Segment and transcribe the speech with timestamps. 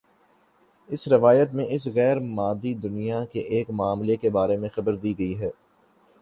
[0.89, 5.39] اس روایت میں اس غیر مادی دنیا کے ایک معاملے کے بارے میں خبردی گئی
[5.39, 5.49] ہے